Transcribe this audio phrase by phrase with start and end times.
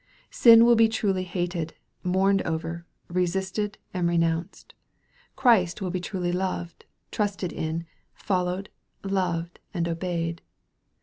[0.31, 4.73] Sin will be truly hated, mourned over, resisted, and renounced.
[5.35, 7.85] Christ will be truly loved, trusted in,
[8.15, 8.69] followed,
[9.03, 10.41] loved, and obeyed.